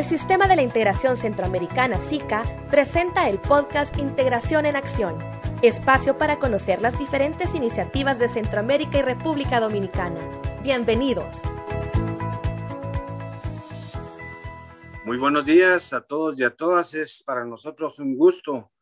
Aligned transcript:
El 0.00 0.06
Sistema 0.06 0.48
de 0.48 0.56
la 0.56 0.62
Integración 0.62 1.14
Centroamericana 1.14 1.98
SICA 1.98 2.42
presenta 2.70 3.28
el 3.28 3.38
podcast 3.38 3.98
Integración 3.98 4.64
en 4.64 4.74
Acción, 4.74 5.18
espacio 5.60 6.16
para 6.16 6.38
conocer 6.38 6.80
las 6.80 6.98
diferentes 6.98 7.54
iniciativas 7.54 8.18
de 8.18 8.30
Centroamérica 8.30 8.96
y 8.96 9.02
República 9.02 9.60
Dominicana. 9.60 10.18
Bienvenidos. 10.62 11.42
Muy 15.04 15.18
buenos 15.18 15.44
días 15.44 15.92
a 15.92 16.00
todos 16.00 16.40
y 16.40 16.44
a 16.44 16.56
todas. 16.56 16.94
Es 16.94 17.22
para 17.22 17.44
nosotros 17.44 17.98
un 17.98 18.16
gusto 18.16 18.72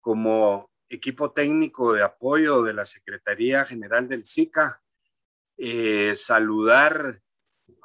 como 0.00 0.72
equipo 0.88 1.30
técnico 1.30 1.92
de 1.92 2.02
apoyo 2.02 2.64
de 2.64 2.74
la 2.74 2.84
Secretaría 2.84 3.64
General 3.64 4.08
del 4.08 4.26
SICA 4.26 4.82
eh, 5.56 6.16
saludar 6.16 7.22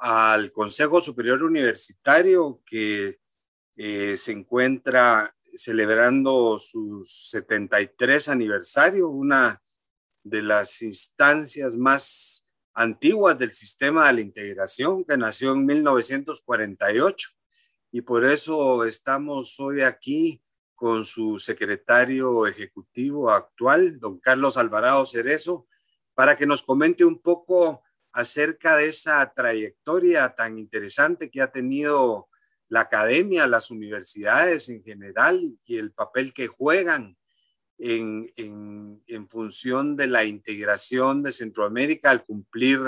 al 0.00 0.50
Consejo 0.50 1.00
Superior 1.00 1.42
Universitario 1.42 2.62
que 2.64 3.20
eh, 3.76 4.16
se 4.16 4.32
encuentra 4.32 5.36
celebrando 5.54 6.58
su 6.58 7.04
73 7.04 8.28
aniversario, 8.30 9.10
una 9.10 9.62
de 10.22 10.42
las 10.42 10.80
instancias 10.82 11.76
más 11.76 12.46
antiguas 12.72 13.38
del 13.38 13.52
sistema 13.52 14.06
de 14.06 14.14
la 14.14 14.20
integración 14.22 15.04
que 15.04 15.16
nació 15.16 15.52
en 15.52 15.66
1948 15.66 17.28
y 17.92 18.00
por 18.00 18.24
eso 18.24 18.84
estamos 18.84 19.58
hoy 19.60 19.82
aquí 19.82 20.42
con 20.74 21.04
su 21.04 21.38
secretario 21.38 22.46
ejecutivo 22.46 23.30
actual, 23.30 24.00
don 24.00 24.18
Carlos 24.18 24.56
Alvarado 24.56 25.04
Cerezo, 25.04 25.66
para 26.14 26.36
que 26.36 26.46
nos 26.46 26.62
comente 26.62 27.04
un 27.04 27.20
poco 27.20 27.82
acerca 28.12 28.76
de 28.76 28.86
esa 28.86 29.32
trayectoria 29.34 30.34
tan 30.34 30.58
interesante 30.58 31.30
que 31.30 31.42
ha 31.42 31.50
tenido 31.50 32.28
la 32.68 32.82
academia, 32.82 33.46
las 33.46 33.70
universidades 33.70 34.68
en 34.68 34.82
general 34.82 35.58
y 35.64 35.76
el 35.76 35.92
papel 35.92 36.32
que 36.32 36.46
juegan 36.46 37.16
en, 37.78 38.30
en, 38.36 39.28
función 39.28 39.96
de 39.96 40.06
la 40.06 40.24
integración 40.24 41.22
de 41.22 41.32
Centroamérica 41.32 42.10
al 42.10 42.24
cumplir, 42.24 42.80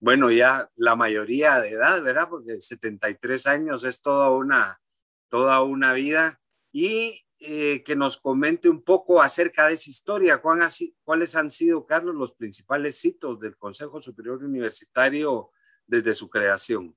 bueno, 0.00 0.30
ya 0.30 0.70
la 0.76 0.96
mayoría 0.96 1.60
de 1.60 1.70
edad, 1.70 2.02
¿verdad? 2.02 2.28
Porque 2.30 2.60
73 2.60 3.46
años 3.46 3.84
es 3.84 4.00
toda 4.00 4.30
una, 4.30 4.80
toda 5.28 5.62
una 5.62 5.92
vida. 5.92 6.40
Y 6.72 7.26
eh, 7.42 7.82
que 7.82 7.96
nos 7.96 8.18
comente 8.18 8.68
un 8.68 8.82
poco 8.82 9.22
acerca 9.22 9.66
de 9.66 9.72
esa 9.72 9.88
historia. 9.88 10.42
¿Cuáles 10.42 11.36
han 11.36 11.48
sido, 11.48 11.86
Carlos, 11.86 12.14
los 12.14 12.34
principales 12.34 13.02
hitos 13.02 13.40
del 13.40 13.56
Consejo 13.56 13.98
Superior 13.98 14.44
Universitario 14.44 15.50
desde 15.86 16.12
su 16.12 16.28
creación? 16.28 16.94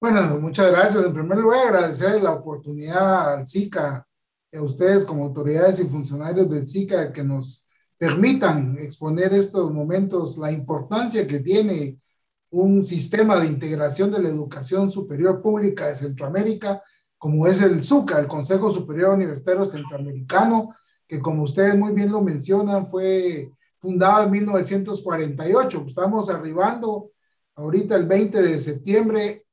Bueno, 0.00 0.40
muchas 0.40 0.70
gracias. 0.70 1.04
En 1.04 1.12
primer 1.12 1.36
lugar, 1.36 1.66
agradecer 1.66 2.22
la 2.22 2.32
oportunidad 2.32 3.34
al 3.34 3.46
SICA, 3.46 4.06
a 4.50 4.62
ustedes 4.62 5.04
como 5.04 5.24
autoridades 5.24 5.78
y 5.80 5.88
funcionarios 5.88 6.48
del 6.48 6.66
SICA 6.66 7.12
que 7.12 7.22
nos 7.22 7.68
permitan 7.98 8.78
exponer 8.78 9.34
estos 9.34 9.70
momentos, 9.70 10.38
la 10.38 10.50
importancia 10.50 11.26
que 11.26 11.40
tiene 11.40 12.00
un 12.48 12.86
sistema 12.86 13.38
de 13.38 13.48
integración 13.48 14.10
de 14.10 14.22
la 14.22 14.30
educación 14.30 14.90
superior 14.90 15.42
pública 15.42 15.88
de 15.88 15.96
Centroamérica 15.96 16.82
como 17.20 17.46
es 17.46 17.60
el 17.60 17.82
SUCA, 17.82 18.18
el 18.18 18.26
Consejo 18.26 18.72
Superior 18.72 19.10
Universitario 19.10 19.66
Centroamericano, 19.66 20.74
que 21.06 21.20
como 21.20 21.42
ustedes 21.42 21.76
muy 21.76 21.92
bien 21.92 22.10
lo 22.10 22.22
mencionan, 22.22 22.86
fue 22.86 23.52
fundado 23.76 24.24
en 24.24 24.30
1948. 24.30 25.84
Estamos 25.86 26.30
arribando 26.30 27.10
ahorita 27.56 27.94
el 27.96 28.06
20 28.06 28.40
de 28.40 28.58
septiembre 28.58 29.44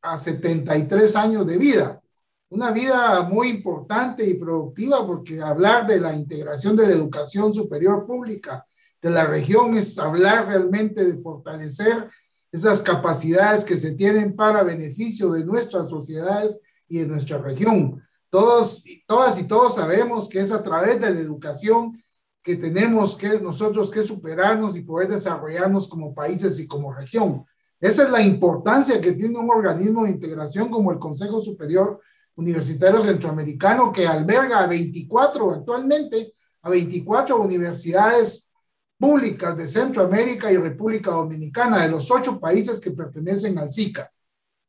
a 0.00 0.16
73 0.16 1.14
años 1.16 1.46
de 1.46 1.58
vida. 1.58 2.00
Una 2.48 2.70
vida 2.70 3.20
muy 3.24 3.48
importante 3.48 4.24
y 4.24 4.38
productiva 4.38 5.06
porque 5.06 5.42
hablar 5.42 5.86
de 5.86 6.00
la 6.00 6.14
integración 6.14 6.74
de 6.74 6.86
la 6.86 6.94
educación 6.94 7.52
superior 7.52 8.06
pública 8.06 8.64
de 9.02 9.10
la 9.10 9.26
región 9.26 9.74
es 9.74 9.98
hablar 9.98 10.46
realmente 10.46 11.04
de 11.04 11.20
fortalecer 11.20 12.08
esas 12.50 12.80
capacidades 12.80 13.66
que 13.66 13.76
se 13.76 13.92
tienen 13.92 14.34
para 14.34 14.62
beneficio 14.62 15.30
de 15.32 15.44
nuestras 15.44 15.90
sociedades 15.90 16.62
y 16.90 16.98
en 16.98 17.08
nuestra 17.08 17.38
región. 17.38 18.02
Todos, 18.28 18.84
todas 19.06 19.38
y 19.40 19.44
todos 19.44 19.76
sabemos 19.76 20.28
que 20.28 20.40
es 20.40 20.52
a 20.52 20.62
través 20.62 21.00
de 21.00 21.10
la 21.10 21.20
educación 21.20 22.02
que 22.42 22.56
tenemos 22.56 23.16
que 23.16 23.40
nosotros 23.40 23.90
que 23.90 24.02
superarnos 24.02 24.76
y 24.76 24.82
poder 24.82 25.08
desarrollarnos 25.08 25.88
como 25.88 26.14
países 26.14 26.58
y 26.58 26.66
como 26.66 26.92
región. 26.92 27.44
Esa 27.80 28.04
es 28.04 28.10
la 28.10 28.22
importancia 28.22 29.00
que 29.00 29.12
tiene 29.12 29.38
un 29.38 29.50
organismo 29.50 30.04
de 30.04 30.10
integración 30.10 30.68
como 30.68 30.90
el 30.90 30.98
Consejo 30.98 31.40
Superior 31.40 32.00
Universitario 32.34 33.00
Centroamericano, 33.02 33.92
que 33.92 34.06
alberga 34.06 34.60
a 34.60 34.66
24 34.66 35.50
actualmente, 35.52 36.32
a 36.62 36.70
24 36.70 37.40
universidades 37.40 38.52
públicas 38.98 39.56
de 39.56 39.68
Centroamérica 39.68 40.50
y 40.50 40.56
República 40.56 41.12
Dominicana, 41.12 41.82
de 41.82 41.90
los 41.90 42.10
ocho 42.10 42.40
países 42.40 42.80
que 42.80 42.90
pertenecen 42.90 43.58
al 43.58 43.70
SICA 43.70 44.10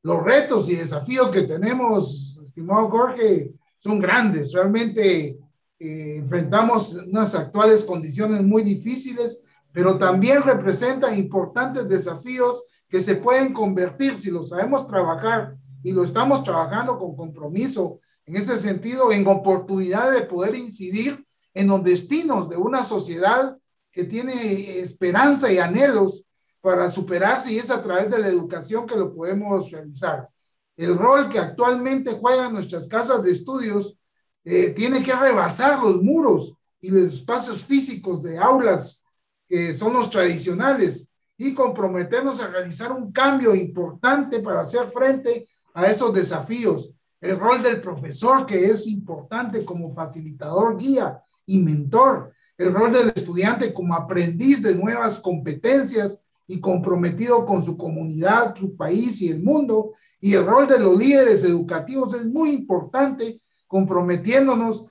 los 0.03 0.23
retos 0.23 0.69
y 0.69 0.75
desafíos 0.75 1.31
que 1.31 1.43
tenemos, 1.43 2.39
estimado 2.43 2.89
Jorge, 2.89 3.53
son 3.77 3.99
grandes. 3.99 4.51
Realmente 4.53 5.37
eh, 5.79 6.15
enfrentamos 6.17 6.93
unas 6.93 7.35
actuales 7.35 7.83
condiciones 7.83 8.41
muy 8.43 8.63
difíciles, 8.63 9.45
pero 9.71 9.97
también 9.97 10.41
representan 10.41 11.17
importantes 11.17 11.87
desafíos 11.87 12.63
que 12.87 12.99
se 12.99 13.15
pueden 13.15 13.53
convertir, 13.53 14.19
si 14.19 14.29
lo 14.29 14.43
sabemos 14.43 14.87
trabajar 14.87 15.55
y 15.83 15.91
lo 15.91 16.03
estamos 16.03 16.43
trabajando 16.43 16.99
con 16.99 17.15
compromiso, 17.15 17.99
en 18.25 18.35
ese 18.35 18.57
sentido, 18.57 19.11
en 19.11 19.25
oportunidad 19.27 20.11
de 20.11 20.21
poder 20.21 20.55
incidir 20.55 21.25
en 21.53 21.67
los 21.67 21.83
destinos 21.83 22.49
de 22.49 22.57
una 22.57 22.83
sociedad 22.83 23.57
que 23.91 24.03
tiene 24.03 24.79
esperanza 24.79 25.51
y 25.51 25.57
anhelos 25.57 26.23
para 26.61 26.89
superarse 26.91 27.51
y 27.51 27.57
es 27.57 27.71
a 27.71 27.81
través 27.81 28.09
de 28.09 28.19
la 28.19 28.27
educación 28.27 28.85
que 28.85 28.95
lo 28.95 29.13
podemos 29.13 29.71
realizar. 29.71 30.29
El 30.77 30.97
rol 30.97 31.27
que 31.27 31.39
actualmente 31.39 32.13
juegan 32.13 32.53
nuestras 32.53 32.87
casas 32.87 33.23
de 33.23 33.31
estudios 33.31 33.97
eh, 34.43 34.69
tiene 34.69 35.01
que 35.03 35.13
rebasar 35.13 35.79
los 35.79 36.01
muros 36.01 36.55
y 36.79 36.89
los 36.89 37.13
espacios 37.13 37.63
físicos 37.63 38.23
de 38.23 38.37
aulas 38.37 39.05
que 39.47 39.75
son 39.75 39.93
los 39.93 40.09
tradicionales 40.09 41.13
y 41.37 41.53
comprometernos 41.53 42.39
a 42.39 42.47
realizar 42.47 42.91
un 42.91 43.11
cambio 43.11 43.53
importante 43.53 44.39
para 44.39 44.61
hacer 44.61 44.87
frente 44.87 45.47
a 45.73 45.87
esos 45.87 46.13
desafíos. 46.13 46.93
El 47.19 47.39
rol 47.39 47.61
del 47.61 47.81
profesor, 47.81 48.45
que 48.45 48.65
es 48.65 48.87
importante 48.87 49.65
como 49.65 49.93
facilitador, 49.93 50.77
guía 50.77 51.21
y 51.45 51.59
mentor. 51.59 52.33
El 52.57 52.73
rol 52.73 52.91
del 52.91 53.11
estudiante 53.13 53.73
como 53.73 53.93
aprendiz 53.93 54.61
de 54.61 54.75
nuevas 54.75 55.19
competencias 55.19 56.20
y 56.51 56.59
comprometido 56.59 57.45
con 57.45 57.63
su 57.63 57.77
comunidad, 57.77 58.55
su 58.57 58.75
país 58.75 59.21
y 59.21 59.29
el 59.29 59.41
mundo. 59.41 59.93
Y 60.19 60.33
el 60.33 60.45
rol 60.45 60.67
de 60.67 60.79
los 60.79 60.97
líderes 60.97 61.43
educativos 61.45 62.13
es 62.13 62.25
muy 62.25 62.51
importante, 62.51 63.39
comprometiéndonos 63.67 64.85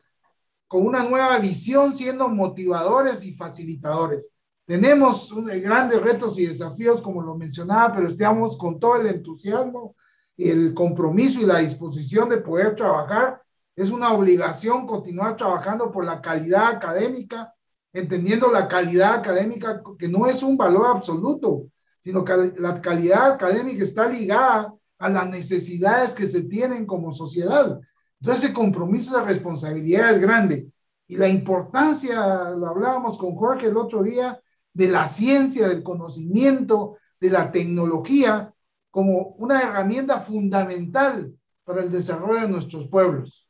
con 0.67 0.87
una 0.87 1.03
nueva 1.03 1.39
visión, 1.39 1.93
siendo 1.93 2.29
motivadores 2.29 3.25
y 3.25 3.35
facilitadores. 3.35 4.35
Tenemos 4.65 5.35
grandes 5.63 6.01
retos 6.01 6.39
y 6.39 6.47
desafíos, 6.47 7.03
como 7.03 7.21
lo 7.21 7.37
mencionaba, 7.37 7.95
pero 7.95 8.09
estamos 8.09 8.57
con 8.57 8.81
todo 8.81 8.97
el 8.97 9.09
entusiasmo, 9.09 9.97
el 10.39 10.73
compromiso 10.73 11.43
y 11.43 11.47
la 11.47 11.59
disposición 11.59 12.29
de 12.29 12.39
poder 12.39 12.75
trabajar. 12.75 13.43
Es 13.77 13.91
una 13.91 14.15
obligación 14.15 14.87
continuar 14.87 15.37
trabajando 15.37 15.91
por 15.91 16.05
la 16.05 16.23
calidad 16.23 16.69
académica, 16.69 17.53
entendiendo 17.93 18.51
la 18.51 18.69
calidad 18.69 19.15
académica, 19.15 19.83
que 19.99 20.09
no 20.09 20.27
es 20.27 20.43
un 20.43 20.57
valor 20.57 20.87
absoluto, 20.87 21.67
sino 21.99 22.25
que 22.25 22.55
la 22.59 22.81
calidad 22.81 23.33
académica 23.33 23.85
está 23.85 24.09
ligada 24.09 24.75
a 24.99 25.09
las 25.09 25.29
necesidades 25.29 26.15
que 26.15 26.27
se 26.27 26.43
tienen 26.43 26.87
como 26.87 27.13
sociedad. 27.13 27.79
Entonces, 28.21 28.45
ese 28.45 28.53
compromiso 28.53 29.19
de 29.19 29.25
responsabilidad 29.25 30.15
es 30.15 30.21
grande. 30.21 30.69
Y 31.07 31.17
la 31.17 31.29
importancia, 31.29 32.51
lo 32.51 32.69
hablábamos 32.69 33.19
con 33.19 33.35
Jorge 33.35 33.67
el 33.67 33.77
otro 33.77 34.03
día, 34.03 34.41
de 34.73 34.89
la 34.89 35.09
ciencia, 35.09 35.69
del 35.69 35.83
conocimiento, 35.83 36.97
de 37.19 37.31
la 37.31 37.51
tecnología, 37.51 38.55
como 38.91 39.35
una 39.39 39.63
herramienta 39.63 40.21
fundamental 40.21 41.33
para 41.65 41.83
el 41.83 41.91
desarrollo 41.91 42.43
de 42.43 42.49
nuestros 42.49 42.89
pueblos. 42.89 43.49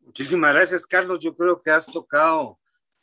Muchísimas 0.00 0.54
gracias, 0.54 0.86
Carlos. 0.86 1.20
Yo 1.20 1.34
creo 1.34 1.60
que 1.60 1.70
has 1.70 1.86
tocado 1.86 2.58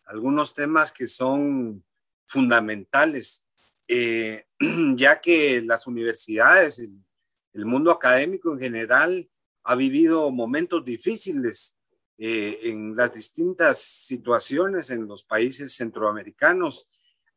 algunos 0.06 0.54
temas 0.54 0.92
que 0.92 1.08
son 1.08 1.84
fundamentales, 2.26 3.46
eh, 3.88 4.46
ya 4.96 5.20
que 5.20 5.62
las 5.62 5.88
universidades, 5.88 6.80
el, 6.80 7.66
mundo 7.66 7.92
académico 7.92 8.52
en 8.52 8.60
general, 8.60 9.30
ha 9.64 9.76
vivido 9.76 10.30
momentos 10.30 10.84
difíciles 10.84 11.78
eh, 12.18 12.60
en 12.64 12.96
las 12.96 13.14
distintas 13.14 13.80
situaciones 13.80 14.90
en 14.90 15.08
los 15.08 15.24
países 15.24 15.74
centroamericanos. 15.74 16.88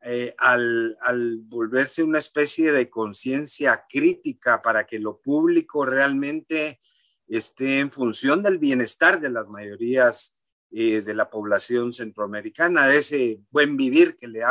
eh, 0.01 0.33
al, 0.39 0.97
al, 1.01 1.39
volverse 1.39 2.05
una 2.05 2.19
especie 2.19 2.71
de 2.71 2.89
conciencia 2.89 3.85
crítica 3.89 4.63
para 4.63 4.87
que 4.87 5.01
lo 5.01 5.21
público 5.21 5.85
realmente 5.85 6.79
esté 7.27 7.81
en 7.81 7.91
función 7.91 8.43
del 8.43 8.59
bienestar 8.59 9.21
de 9.21 9.31
las 9.31 9.49
mayorías 9.49 10.38
eh, 10.71 11.01
de 11.01 11.15
la 11.15 11.31
población 11.31 11.93
centroamericana, 11.93 12.87
de 12.87 12.99
ese 12.99 13.41
buen 13.51 13.77
vivir 13.77 14.17
que, 14.17 14.29
le 14.29 14.43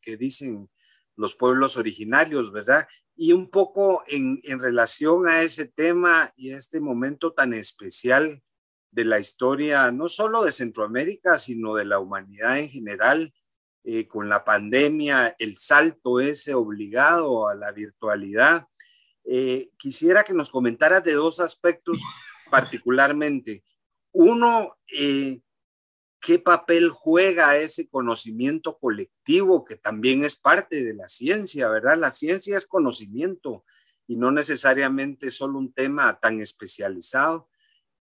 que 0.00 0.16
dicen 0.16 0.70
los 1.16 1.34
pueblos 1.34 1.76
originarios, 1.76 2.52
¿verdad? 2.52 2.86
Y 3.14 3.32
un 3.32 3.50
poco 3.50 4.02
en, 4.06 4.40
en 4.44 4.60
relación 4.60 5.28
a 5.28 5.42
ese 5.42 5.66
tema 5.66 6.32
y 6.36 6.52
a 6.52 6.58
este 6.58 6.80
momento 6.80 7.32
tan 7.32 7.54
especial 7.54 8.42
de 8.90 9.04
la 9.04 9.18
historia, 9.18 9.90
no 9.92 10.08
solo 10.08 10.42
de 10.44 10.52
Centroamérica, 10.52 11.38
sino 11.38 11.74
de 11.74 11.84
la 11.84 11.98
humanidad 11.98 12.58
en 12.58 12.70
general, 12.70 13.34
eh, 13.88 14.08
con 14.08 14.28
la 14.28 14.44
pandemia, 14.44 15.36
el 15.38 15.58
salto 15.58 16.18
ese 16.18 16.54
obligado 16.54 17.48
a 17.48 17.54
la 17.54 17.70
virtualidad. 17.70 18.66
Eh, 19.24 19.70
quisiera 19.78 20.24
que 20.24 20.34
nos 20.34 20.50
comentaras 20.50 21.04
de 21.04 21.12
dos 21.12 21.38
aspectos 21.38 22.02
particularmente. 22.50 23.62
Uno, 24.10 24.76
¿qué 26.20 26.38
papel 26.38 26.90
juega 26.90 27.56
ese 27.56 27.88
conocimiento 27.88 28.78
colectivo 28.78 29.64
que 29.64 29.76
también 29.76 30.24
es 30.24 30.36
parte 30.36 30.84
de 30.84 30.94
la 30.94 31.08
ciencia, 31.08 31.68
verdad? 31.68 31.98
La 31.98 32.10
ciencia 32.10 32.56
es 32.56 32.66
conocimiento 32.66 33.64
y 34.06 34.16
no 34.16 34.30
necesariamente 34.30 35.30
solo 35.30 35.58
un 35.58 35.72
tema 35.72 36.18
tan 36.20 36.40
especializado. 36.40 37.48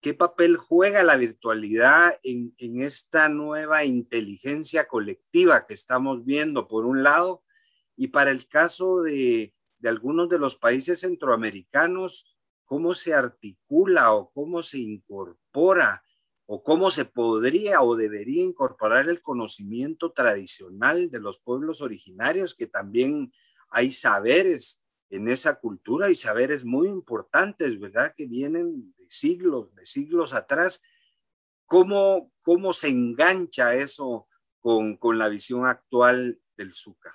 ¿Qué 0.01 0.15
papel 0.15 0.57
juega 0.57 1.03
la 1.03 1.15
virtualidad 1.15 2.19
en, 2.23 2.53
esta 2.81 3.29
nueva 3.29 3.85
inteligencia 3.85 4.87
colectiva 4.87 5.67
que 5.67 5.75
estamos 5.75 6.25
viendo, 6.25 6.67
por 6.67 6.85
un 6.85 7.03
lado? 7.03 7.43
Y 7.95 8.07
para 8.07 8.31
el 8.31 8.47
caso 8.47 9.01
de, 9.01 9.53
algunos 9.83 10.27
de 10.27 10.39
los 10.39 10.55
países 10.55 11.01
centroamericanos, 11.01 12.35
¿cómo 12.65 12.95
se 12.95 13.13
articula 13.13 14.13
o 14.13 14.31
cómo 14.31 14.63
se 14.63 14.79
incorpora 14.79 16.03
o 16.53 16.61
cómo 16.61 16.91
se 16.91 17.05
podría 17.05 17.81
o 17.81 17.95
debería 17.95 18.43
incorporar 18.43 19.07
el 19.07 19.21
conocimiento 19.21 20.11
tradicional 20.11 21.09
de 21.09 21.21
los 21.21 21.39
pueblos 21.39 21.81
originarios, 21.81 22.55
que 22.55 22.67
también 22.67 23.31
hay 23.69 23.89
saberes 23.89 24.81
en 25.09 25.29
esa 25.29 25.55
cultura 25.55 26.09
y 26.09 26.15
saberes 26.15 26.65
muy 26.65 26.89
importantes, 26.89 27.79
¿verdad? 27.79 28.13
Que 28.13 28.25
vienen 28.25 28.93
de 28.97 29.05
siglos, 29.07 29.73
de 29.75 29.85
siglos 29.85 30.33
atrás. 30.33 30.81
¿Cómo, 31.65 32.33
cómo 32.41 32.73
se 32.73 32.89
engancha 32.89 33.73
eso 33.73 34.27
con, 34.59 34.97
con 34.97 35.17
la 35.17 35.29
visión 35.29 35.65
actual 35.65 36.37
del 36.57 36.73
Zucca? 36.73 37.13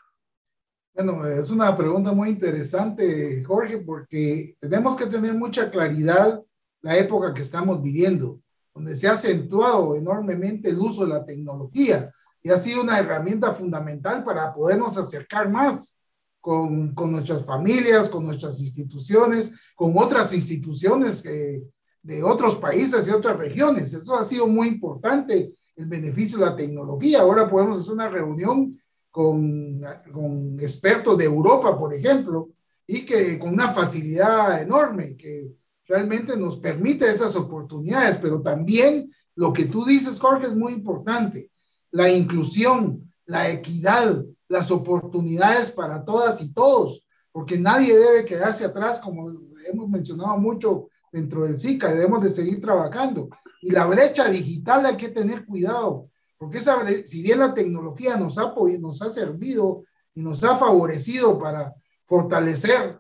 Bueno, 0.95 1.27
es 1.27 1.51
una 1.51 1.77
pregunta 1.77 2.13
muy 2.13 2.31
interesante, 2.31 3.45
Jorge, 3.45 3.77
porque 3.81 4.57
tenemos 4.59 4.97
que 4.97 5.05
tener 5.05 5.35
mucha 5.35 5.71
claridad 5.71 6.43
la 6.81 6.97
época 6.97 7.35
que 7.35 7.43
estamos 7.43 7.83
viviendo, 7.83 8.41
donde 8.77 8.95
se 8.95 9.09
ha 9.09 9.13
acentuado 9.13 9.97
enormemente 9.97 10.69
el 10.69 10.79
uso 10.79 11.07
de 11.07 11.15
la 11.15 11.25
tecnología 11.25 12.13
y 12.43 12.51
ha 12.51 12.59
sido 12.59 12.83
una 12.83 12.99
herramienta 12.99 13.53
fundamental 13.53 14.23
para 14.23 14.53
podernos 14.53 14.99
acercar 14.99 15.51
más 15.51 16.03
con, 16.43 16.95
con, 16.95 17.11
nuestras 17.11 17.43
familias, 17.43 18.11
con 18.11 18.27
nuestras 18.27 18.61
instituciones, 18.61 19.73
con 19.75 19.95
otras 19.97 20.35
instituciones 20.35 21.25
eh, 21.25 21.63
de 22.03 22.23
otros 22.23 22.57
países 22.57 23.09
y 23.09 23.13
otras 23.13 23.39
regiones. 23.39 23.95
Eso 23.95 24.15
ha 24.15 24.27
sido 24.27 24.47
muy 24.47 24.69
importante, 24.69 25.55
el 25.75 25.87
beneficio 25.87 26.39
de 26.39 26.45
la 26.45 26.55
tecnología. 26.55 27.21
Ahora 27.21 27.49
podemos 27.49 27.81
hacer 27.81 27.95
una 27.95 28.11
reunión 28.11 28.79
con, 29.11 29.81
con 30.13 30.61
expertos 30.61 31.17
de 31.17 31.25
Europa, 31.25 31.79
por 31.79 31.95
ejemplo, 31.95 32.51
y 32.87 33.07
que 33.07 33.39
con 33.39 33.55
una 33.55 33.73
facilidad 33.73 34.61
enorme, 34.61 35.17
que 35.17 35.49
realmente 35.87 36.37
nos 36.37 36.59
permite 36.59 37.11
esas 37.11 37.37
oportunidades, 37.37 38.19
pero 38.19 38.43
también 38.43 39.11
lo 39.35 39.53
que 39.53 39.67
tú 39.67 39.85
dices, 39.85 40.19
Jorge, 40.19 40.47
es 40.47 40.57
muy 40.57 40.73
importante, 40.73 41.51
la 41.91 42.11
inclusión, 42.11 43.13
la 43.27 43.51
equidad, 43.51 44.25
las 44.49 44.71
oportunidades 44.71 45.71
para 45.71 46.05
todas 46.05 46.41
y 46.41 46.53
todos, 46.53 47.07
porque 47.33 47.59
nadie 47.59 47.97
debe 47.97 48.25
quedarse 48.25 48.65
atrás, 48.65 48.99
como 48.99 49.31
hemos 49.71 49.89
mencionado 49.89 50.39
mucho 50.39 50.89
dentro 51.13 51.45
del 51.45 51.59
SICA, 51.59 51.93
debemos 51.93 52.23
de 52.23 52.31
seguir 52.31 52.61
trabajando. 52.61 53.29
Y 53.63 53.71
la 53.71 53.87
brecha 53.87 54.29
digital 54.29 54.87
hay 54.87 54.97
que 54.97 55.09
tener 55.09 55.45
cuidado, 55.45 56.09
porque 56.39 56.59
esa, 56.59 56.85
si 57.05 57.23
bien 57.23 57.39
la 57.39 57.55
tecnología 57.55 58.17
nos 58.17 58.39
ha, 58.39 58.55
nos 58.79 59.03
ha 59.03 59.11
servido 59.11 59.85
y 60.15 60.23
nos 60.23 60.45
ha 60.45 60.57
favorecido 60.57 61.39
para 61.39 61.75
fortalecer 62.07 62.99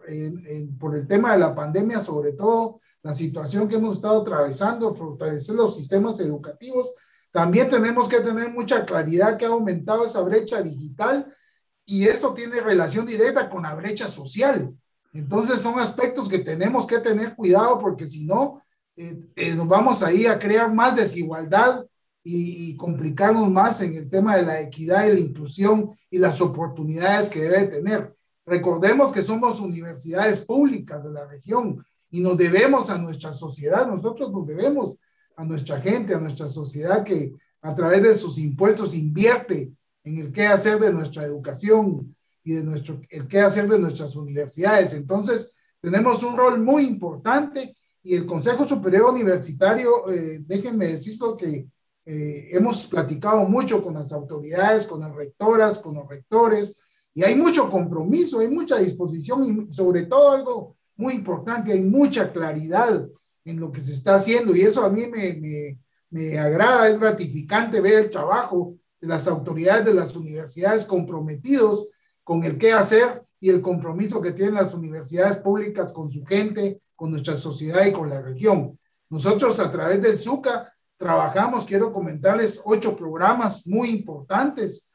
por 0.78 0.96
el 0.96 1.06
tema 1.06 1.32
de 1.32 1.38
la 1.38 1.54
pandemia, 1.54 2.00
sobre 2.02 2.32
todo 2.32 2.80
la 3.02 3.14
situación 3.14 3.68
que 3.68 3.76
hemos 3.76 3.96
estado 3.96 4.22
atravesando, 4.22 4.94
fortalecer 4.94 5.54
los 5.54 5.76
sistemas 5.76 6.18
educativos, 6.20 6.92
también 7.30 7.70
tenemos 7.70 8.08
que 8.08 8.20
tener 8.20 8.50
mucha 8.50 8.84
claridad 8.84 9.36
que 9.36 9.44
ha 9.44 9.48
aumentado 9.48 10.04
esa 10.04 10.22
brecha 10.22 10.60
digital 10.60 11.32
y 11.84 12.06
eso 12.06 12.34
tiene 12.34 12.60
relación 12.60 13.06
directa 13.06 13.48
con 13.48 13.62
la 13.62 13.74
brecha 13.74 14.08
social. 14.08 14.74
Entonces 15.12 15.60
son 15.60 15.78
aspectos 15.78 16.28
que 16.28 16.40
tenemos 16.40 16.86
que 16.86 16.98
tener 16.98 17.36
cuidado 17.36 17.78
porque 17.78 18.08
si 18.08 18.26
no, 18.26 18.62
eh, 18.96 19.20
eh, 19.36 19.54
nos 19.54 19.68
vamos 19.68 20.02
ahí 20.02 20.26
a 20.26 20.38
crear 20.38 20.72
más 20.72 20.96
desigualdad 20.96 21.86
y, 22.24 22.70
y, 22.70 22.76
complicarnos 22.76 23.48
más 23.48 23.80
en 23.82 23.94
el 23.94 24.10
tema 24.10 24.36
de 24.36 24.42
la 24.42 24.60
equidad 24.60 25.06
y 25.06 25.12
la 25.12 25.20
inclusión 25.20 25.90
y 26.10 26.18
las 26.18 26.40
oportunidades 26.40 27.30
que 27.30 27.42
debe 27.42 27.68
tener. 27.68 28.15
Recordemos 28.46 29.12
que 29.12 29.24
somos 29.24 29.60
universidades 29.60 30.44
públicas 30.44 31.02
de 31.02 31.10
la 31.10 31.26
región 31.26 31.84
y 32.10 32.20
nos 32.20 32.38
debemos 32.38 32.90
a 32.90 32.98
nuestra 32.98 33.32
sociedad, 33.32 33.88
nosotros 33.88 34.30
nos 34.30 34.46
debemos 34.46 34.96
a 35.36 35.44
nuestra 35.44 35.80
gente, 35.80 36.14
a 36.14 36.20
nuestra 36.20 36.48
sociedad 36.48 37.02
que 37.02 37.32
a 37.60 37.74
través 37.74 38.02
de 38.02 38.14
sus 38.14 38.38
impuestos 38.38 38.94
invierte 38.94 39.72
en 40.04 40.18
el 40.18 40.32
qué 40.32 40.46
hacer 40.46 40.78
de 40.78 40.92
nuestra 40.92 41.24
educación 41.24 42.16
y 42.44 42.52
de 42.52 42.62
nuestro, 42.62 43.00
el 43.10 43.26
qué 43.26 43.40
hacer 43.40 43.68
de 43.68 43.80
nuestras 43.80 44.14
universidades. 44.14 44.94
Entonces, 44.94 45.56
tenemos 45.80 46.22
un 46.22 46.36
rol 46.36 46.62
muy 46.62 46.84
importante 46.84 47.76
y 48.04 48.14
el 48.14 48.24
Consejo 48.24 48.66
Superior 48.68 49.10
Universitario, 49.10 50.08
eh, 50.08 50.38
déjenme 50.46 50.86
decirlo 50.86 51.36
que 51.36 51.66
eh, 52.04 52.48
hemos 52.52 52.86
platicado 52.86 53.44
mucho 53.44 53.82
con 53.82 53.94
las 53.94 54.12
autoridades, 54.12 54.86
con 54.86 55.00
las 55.00 55.12
rectoras, 55.12 55.80
con 55.80 55.96
los 55.96 56.08
rectores, 56.08 56.80
y 57.16 57.24
hay 57.24 57.34
mucho 57.34 57.70
compromiso, 57.70 58.40
hay 58.40 58.48
mucha 58.48 58.76
disposición 58.76 59.42
y 59.42 59.72
sobre 59.72 60.04
todo 60.04 60.32
algo 60.32 60.76
muy 60.96 61.14
importante, 61.14 61.72
hay 61.72 61.80
mucha 61.80 62.30
claridad 62.30 63.08
en 63.42 63.58
lo 63.58 63.72
que 63.72 63.82
se 63.82 63.94
está 63.94 64.16
haciendo 64.16 64.54
y 64.54 64.60
eso 64.60 64.84
a 64.84 64.90
mí 64.90 65.06
me, 65.06 65.32
me, 65.32 65.78
me 66.10 66.38
agrada, 66.38 66.90
es 66.90 67.00
gratificante 67.00 67.80
ver 67.80 68.04
el 68.04 68.10
trabajo 68.10 68.74
de 69.00 69.08
las 69.08 69.26
autoridades 69.28 69.86
de 69.86 69.94
las 69.94 70.14
universidades 70.14 70.84
comprometidos 70.84 71.88
con 72.22 72.44
el 72.44 72.58
qué 72.58 72.74
hacer 72.74 73.24
y 73.40 73.48
el 73.48 73.62
compromiso 73.62 74.20
que 74.20 74.32
tienen 74.32 74.56
las 74.56 74.74
universidades 74.74 75.38
públicas 75.38 75.92
con 75.92 76.10
su 76.10 76.22
gente, 76.22 76.82
con 76.94 77.10
nuestra 77.10 77.34
sociedad 77.34 77.86
y 77.86 77.92
con 77.92 78.10
la 78.10 78.20
región. 78.20 78.76
Nosotros 79.08 79.58
a 79.58 79.70
través 79.70 80.02
del 80.02 80.18
SUCA 80.18 80.70
trabajamos, 80.98 81.64
quiero 81.64 81.94
comentarles, 81.94 82.60
ocho 82.62 82.94
programas 82.94 83.66
muy 83.66 83.88
importantes, 83.88 84.92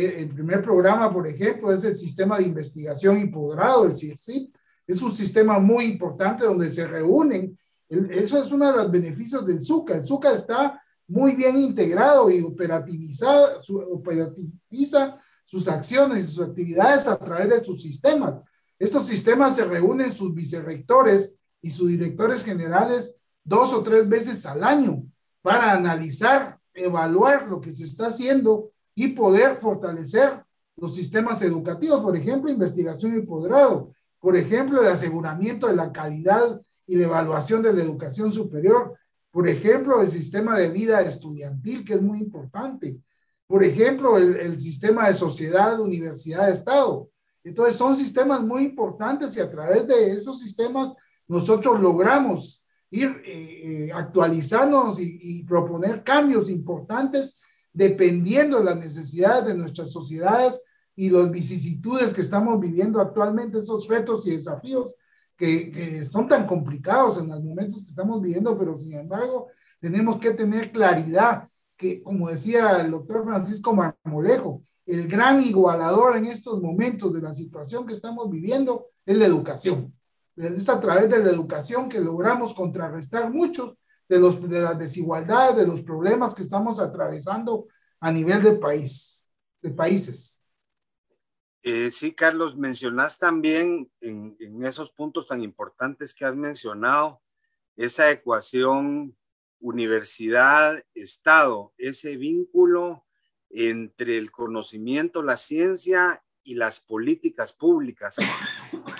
el 0.00 0.28
primer 0.30 0.62
programa, 0.62 1.12
por 1.12 1.28
ejemplo, 1.28 1.72
es 1.72 1.84
el 1.84 1.96
Sistema 1.96 2.38
de 2.38 2.44
Investigación 2.44 3.18
y 3.18 3.26
Posgrado, 3.26 3.84
el 3.86 3.96
CIRCIP. 3.96 4.54
Es 4.86 5.02
un 5.02 5.14
sistema 5.14 5.58
muy 5.58 5.84
importante 5.84 6.44
donde 6.44 6.70
se 6.70 6.86
reúnen 6.86 7.56
eso 8.10 8.42
es 8.42 8.50
uno 8.50 8.70
de 8.70 8.76
los 8.78 8.90
beneficios 8.90 9.46
del 9.46 9.60
SUCA. 9.60 9.94
El 9.96 10.04
SUCA 10.04 10.32
está 10.32 10.82
muy 11.08 11.34
bien 11.34 11.58
integrado 11.58 12.30
y 12.30 12.40
operativiza 12.40 13.60
sus 15.44 15.68
acciones 15.68 16.24
y 16.24 16.32
sus 16.32 16.44
actividades 16.44 17.06
a 17.08 17.18
través 17.18 17.50
de 17.50 17.62
sus 17.62 17.82
sistemas. 17.82 18.42
Estos 18.78 19.06
sistemas 19.06 19.56
se 19.56 19.66
reúnen 19.66 20.10
sus 20.10 20.34
vicerrectores 20.34 21.36
y 21.60 21.70
sus 21.70 21.88
directores 21.88 22.44
generales 22.44 23.20
dos 23.44 23.74
o 23.74 23.82
tres 23.82 24.08
veces 24.08 24.46
al 24.46 24.64
año 24.64 25.04
para 25.42 25.72
analizar, 25.72 26.58
evaluar 26.72 27.46
lo 27.46 27.60
que 27.60 27.72
se 27.72 27.84
está 27.84 28.06
haciendo 28.06 28.71
y 28.94 29.08
poder 29.08 29.56
fortalecer 29.56 30.42
los 30.76 30.94
sistemas 30.94 31.42
educativos, 31.42 32.02
por 32.02 32.16
ejemplo, 32.16 32.50
investigación 32.50 33.16
y 33.16 33.22
posgrado, 33.22 33.92
por 34.22 34.36
ejemplo, 34.36 34.80
el 34.80 34.88
aseguramiento 34.88 35.66
de 35.66 35.76
la 35.76 35.92
calidad 35.92 36.60
y 36.86 36.96
la 36.96 37.04
evaluación 37.04 37.62
de 37.62 37.72
la 37.72 37.82
educación 37.82 38.30
superior. 38.30 38.96
Por 39.30 39.48
ejemplo, 39.48 40.00
el 40.00 40.10
sistema 40.10 40.56
de 40.56 40.70
vida 40.70 41.00
estudiantil, 41.00 41.84
que 41.84 41.94
es 41.94 42.02
muy 42.02 42.20
importante. 42.20 42.98
Por 43.46 43.64
ejemplo, 43.64 44.18
el, 44.18 44.58
sistema 44.60 45.08
de 45.08 45.14
sociedad, 45.14 45.80
universidad, 45.80 46.50
Estado. 46.50 47.08
Entonces, 47.42 47.76
son 47.76 47.96
sistemas 47.96 48.42
muy 48.42 48.62
importantes 48.62 49.36
y 49.36 49.40
a 49.40 49.50
través 49.50 49.88
de 49.88 50.12
esos 50.12 50.38
sistemas 50.38 50.94
nosotros 51.26 51.80
logramos 51.80 52.64
ir 52.90 53.22
eh, 53.24 53.86
eh, 53.86 53.92
actualizándonos 53.92 55.00
y, 55.00 55.18
y 55.20 55.42
proponer 55.44 56.04
cambios 56.04 56.48
importantes 56.48 57.40
dependiendo 57.72 58.58
de 58.58 58.64
las 58.64 58.76
necesidades 58.76 59.46
de 59.46 59.54
nuestras 59.54 59.90
sociedades 59.90 60.62
y 60.94 61.10
los 61.10 61.30
vicisitudes 61.30 62.12
que 62.12 62.20
estamos 62.20 62.60
viviendo 62.60 63.00
actualmente, 63.00 63.58
esos 63.58 63.88
retos 63.88 64.26
y 64.26 64.32
desafíos 64.32 64.94
que, 65.36 65.70
que, 65.70 66.04
son 66.04 66.28
tan 66.28 66.46
complicados 66.46 67.18
en 67.18 67.28
los 67.28 67.42
momentos 67.42 67.82
que 67.84 67.90
estamos 67.90 68.20
viviendo, 68.20 68.58
pero 68.58 68.78
sin 68.78 68.94
embargo 68.94 69.48
tenemos 69.80 70.18
que 70.18 70.32
tener 70.32 70.70
claridad 70.70 71.48
que, 71.76 72.02
como 72.02 72.28
decía 72.28 72.80
el 72.80 72.90
doctor 72.90 73.24
Francisco 73.24 73.74
Marmolejo, 73.74 74.62
el 74.86 75.08
gran 75.08 75.42
igualador 75.42 76.16
en 76.16 76.26
estos 76.26 76.60
momentos 76.60 77.12
de 77.12 77.22
la 77.22 77.34
situación 77.34 77.86
que 77.86 77.92
estamos 77.92 78.28
viviendo 78.30 78.88
es 79.06 79.16
la 79.16 79.26
educación. 79.26 79.94
Es 80.36 80.68
a 80.68 80.80
través 80.80 81.10
de 81.10 81.18
la 81.18 81.30
educación 81.30 81.88
que 81.88 82.00
logramos 82.00 82.54
contrarrestar 82.54 83.32
muchos 83.32 83.74
de, 84.08 84.18
los, 84.18 84.48
de 84.48 84.60
las 84.60 84.78
desigualdades, 84.78 85.56
de 85.56 85.66
los 85.66 85.82
problemas 85.82 86.34
que 86.34 86.42
estamos 86.42 86.78
atravesando 86.78 87.66
a 88.00 88.12
nivel 88.12 88.42
de 88.42 88.52
país, 88.52 89.26
de 89.60 89.70
países. 89.70 90.42
Eh, 91.62 91.90
sí, 91.90 92.12
Carlos, 92.12 92.56
mencionas 92.56 93.18
también 93.18 93.90
en, 94.00 94.36
en, 94.40 94.64
esos 94.64 94.90
puntos 94.90 95.26
tan 95.26 95.42
importantes 95.42 96.12
que 96.12 96.24
has 96.24 96.34
mencionado, 96.34 97.22
esa 97.76 98.10
ecuación 98.10 99.16
universidad-estado, 99.60 101.72
ese 101.78 102.16
vínculo 102.16 103.06
entre 103.50 104.18
el 104.18 104.32
conocimiento, 104.32 105.22
la 105.22 105.36
ciencia 105.36 106.24
y 106.42 106.54
las 106.54 106.80
políticas 106.80 107.52
públicas. 107.52 108.16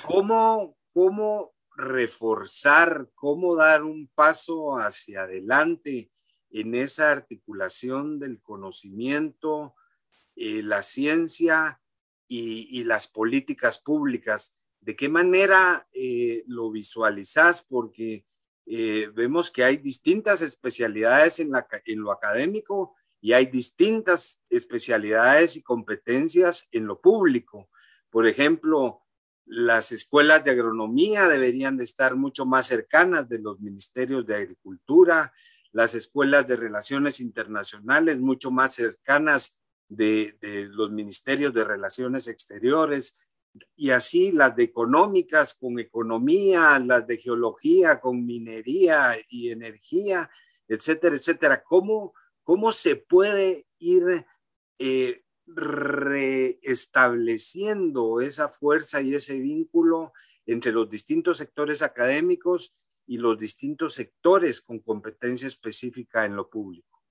¿Cómo, 0.06 0.76
cómo 0.92 1.51
reforzar, 1.75 3.09
cómo 3.14 3.57
dar 3.57 3.83
un 3.83 4.09
paso 4.09 4.76
hacia 4.79 5.23
adelante 5.23 6.11
en 6.50 6.75
esa 6.75 7.11
articulación 7.11 8.19
del 8.19 8.41
conocimiento, 8.41 9.75
eh, 10.37 10.62
la 10.62 10.83
ciencia 10.83 11.81
y, 12.29 12.85
las 12.85 13.09
políticas 13.09 13.79
públicas. 13.79 14.55
¿De 14.81 14.97
qué 14.97 15.09
manera 15.09 15.87
eh, 15.93 16.45
lo 16.47 16.71
visualizas? 16.71 17.62
Porque 17.62 18.25
eh, 18.67 19.11
vemos 19.14 19.50
que 19.50 19.64
hay 19.64 19.76
distintas 19.76 20.41
especialidades 20.41 21.41
en, 21.41 21.50
lo 22.00 22.12
académico 22.12 22.95
y 23.21 23.33
hay 23.33 23.47
distintas 23.47 24.43
especialidades 24.49 25.57
y 25.57 25.62
competencias 25.62 26.69
en 26.73 26.87
lo 26.87 27.00
público. 27.00 27.69
Por 28.11 28.26
ejemplo, 28.26 29.02
las 29.44 29.92
escuelas 29.92 30.44
de 30.44 30.52
agronomía 30.52 31.28
deberían 31.28 31.76
de 31.76 31.84
estar 31.84 32.16
mucho 32.16 32.46
más 32.46 32.66
cercanas 32.66 33.28
de 33.28 33.38
los 33.38 33.61
ministerios 33.61 34.26
de 34.26 34.37
agricultura, 34.37 35.32
las 35.72 35.94
escuelas 35.94 36.46
de 36.46 36.56
relaciones 36.56 37.20
internacionales 37.20 38.18
mucho 38.18 38.50
más 38.50 38.75
cercanas 38.75 39.61
de, 39.88 40.37
los 40.70 40.90
ministerios 40.90 41.52
de 41.52 41.64
relaciones 41.64 42.28
exteriores 42.28 43.26
y 43.76 43.90
así 43.90 44.32
las 44.32 44.56
de 44.56 44.64
económicas 44.64 45.54
con 45.54 45.78
economía, 45.78 46.78
las 46.78 47.06
de 47.06 47.18
geología 47.18 48.00
con 48.00 48.25
minería 48.25 49.14
y 49.28 49.50
energía, 49.50 50.30
etcétera, 50.68 51.16
etcétera. 51.16 51.62
¿Cómo, 51.62 52.14
cómo 52.42 52.72
se 52.72 52.96
puede 52.96 53.66
ir 53.78 54.25
eh, 54.78 55.22
reestableciendo 55.54 58.21
esa 58.21 58.49
fuerza 58.49 59.00
y 59.00 59.14
ese 59.14 59.38
vínculo 59.38 60.12
entre 60.47 60.73
los 60.73 60.90
distintos 60.90 61.38
sectores 61.38 61.82
académicos 61.82 62.73
y 63.06 63.18
los 63.18 63.38
distintos 63.38 63.94
sectores 63.94 64.61
con 64.61 64.80
competencia 64.80 65.47
específica 65.47 66.25
en 66.25 66.37
lo 66.37 66.49
público. 66.49 67.02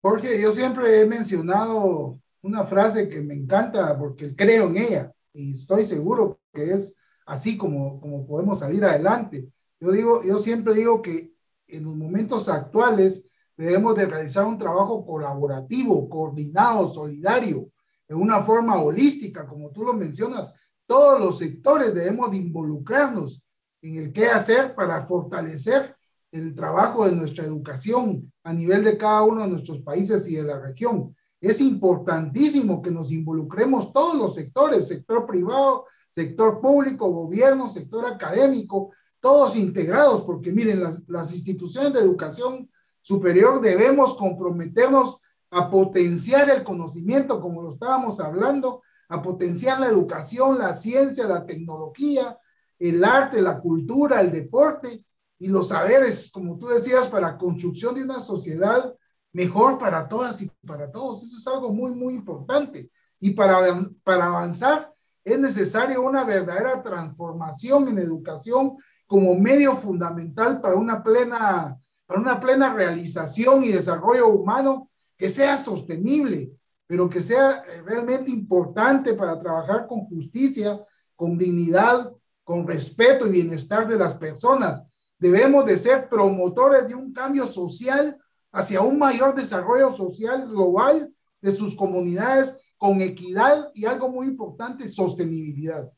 Porque 0.00 0.40
yo 0.40 0.52
siempre 0.52 1.00
he 1.00 1.06
mencionado 1.06 2.20
una 2.42 2.64
frase 2.64 3.08
que 3.08 3.22
me 3.22 3.34
encanta 3.34 3.98
porque 3.98 4.36
creo 4.36 4.68
en 4.68 4.76
ella 4.76 5.12
y 5.32 5.52
estoy 5.52 5.84
seguro 5.84 6.40
que 6.52 6.72
es 6.72 6.96
así 7.26 7.56
como, 7.56 8.00
como 8.00 8.26
podemos 8.26 8.60
salir 8.60 8.84
adelante. 8.84 9.48
Yo 9.80 9.90
digo, 9.90 10.22
yo 10.22 10.38
siempre 10.38 10.74
digo 10.74 11.02
que 11.02 11.32
en 11.68 11.84
los 11.84 11.96
momentos 11.96 12.48
actuales 12.48 13.34
debemos 13.56 13.96
de 13.96 14.06
realizar 14.06 14.46
un 14.46 14.58
trabajo 14.58 15.04
colaborativo, 15.04 16.08
coordinado, 16.08 16.88
solidario, 16.88 17.70
en 18.08 18.16
una 18.16 18.42
forma 18.42 18.80
holística, 18.80 19.46
como 19.46 19.70
tú 19.70 19.84
lo 19.84 19.92
mencionas. 19.92 20.54
Todos 20.86 21.20
los 21.20 21.38
sectores 21.38 21.94
debemos 21.94 22.30
de 22.30 22.36
involucrarnos 22.38 23.42
en 23.82 23.96
el 23.96 24.12
qué 24.12 24.26
hacer 24.26 24.74
para 24.74 25.02
fortalecer 25.02 25.96
el 26.32 26.54
trabajo 26.54 27.06
de 27.06 27.16
nuestra 27.16 27.44
educación 27.44 28.32
a 28.44 28.52
nivel 28.52 28.84
de 28.84 28.96
cada 28.96 29.22
uno 29.22 29.42
de 29.42 29.48
nuestros 29.48 29.80
países 29.80 30.28
y 30.28 30.36
de 30.36 30.42
la 30.42 30.58
región. 30.60 31.14
Es 31.40 31.60
importantísimo 31.60 32.82
que 32.82 32.90
nos 32.90 33.12
involucremos 33.12 33.92
todos 33.92 34.16
los 34.16 34.34
sectores, 34.34 34.88
sector 34.88 35.26
privado, 35.26 35.86
sector 36.08 36.60
público, 36.60 37.10
gobierno, 37.10 37.70
sector 37.70 38.06
académico, 38.06 38.90
todos 39.20 39.56
integrados, 39.56 40.22
porque 40.22 40.52
miren, 40.52 40.82
las, 40.82 41.02
las 41.08 41.32
instituciones 41.32 41.92
de 41.92 42.00
educación 42.00 42.70
superior 43.00 43.60
debemos 43.60 44.14
comprometernos 44.14 45.20
a 45.50 45.70
potenciar 45.70 46.50
el 46.50 46.64
conocimiento, 46.64 47.40
como 47.40 47.62
lo 47.62 47.72
estábamos 47.74 48.20
hablando, 48.20 48.82
a 49.08 49.22
potenciar 49.22 49.80
la 49.80 49.86
educación, 49.86 50.58
la 50.58 50.74
ciencia, 50.74 51.26
la 51.26 51.46
tecnología, 51.46 52.38
el 52.78 53.04
arte, 53.04 53.40
la 53.40 53.60
cultura, 53.60 54.20
el 54.20 54.32
deporte 54.32 55.04
y 55.38 55.48
los 55.48 55.68
saberes, 55.68 56.30
como 56.32 56.58
tú 56.58 56.66
decías, 56.66 57.08
para 57.08 57.36
construcción 57.36 57.94
de 57.94 58.02
una 58.02 58.20
sociedad 58.20 58.94
mejor 59.32 59.78
para 59.78 60.08
todas 60.08 60.40
y 60.42 60.50
para 60.66 60.90
todos. 60.90 61.22
Eso 61.22 61.36
es 61.36 61.46
algo 61.46 61.72
muy, 61.72 61.94
muy 61.94 62.14
importante. 62.14 62.90
Y 63.20 63.30
para, 63.30 63.58
para 64.02 64.26
avanzar 64.26 64.90
es 65.24 65.38
necesaria 65.38 66.00
una 66.00 66.24
verdadera 66.24 66.80
transformación 66.82 67.88
en 67.88 67.98
educación 67.98 68.76
como 69.06 69.34
medio 69.34 69.76
fundamental 69.76 70.60
para 70.60 70.76
una 70.76 71.02
plena, 71.02 71.76
para 72.06 72.20
una 72.20 72.40
plena 72.40 72.72
realización 72.72 73.64
y 73.64 73.72
desarrollo 73.72 74.28
humano 74.28 74.88
que 75.16 75.30
sea 75.30 75.56
sostenible, 75.58 76.52
pero 76.86 77.08
que 77.08 77.22
sea 77.22 77.64
eh, 77.66 77.82
realmente 77.82 78.30
importante 78.30 79.14
para 79.14 79.38
trabajar 79.38 79.86
con 79.86 80.00
justicia, 80.06 80.78
con 81.14 81.36
dignidad, 81.36 82.12
con 82.44 82.66
respeto 82.66 83.26
y 83.26 83.30
bienestar 83.30 83.88
de 83.88 83.96
las 83.96 84.14
personas. 84.14 84.86
Debemos 85.18 85.64
de 85.66 85.78
ser 85.78 86.08
promotores 86.08 86.86
de 86.86 86.94
un 86.94 87.12
cambio 87.12 87.48
social 87.48 88.18
hacia 88.52 88.80
un 88.82 88.98
mayor 88.98 89.34
desarrollo 89.34 89.94
social 89.96 90.48
global 90.48 91.12
de 91.40 91.52
sus 91.52 91.74
comunidades 91.74 92.74
con 92.76 93.00
equidad 93.00 93.70
y 93.74 93.86
algo 93.86 94.08
muy 94.08 94.26
importante, 94.26 94.88
sostenibilidad. 94.88 95.90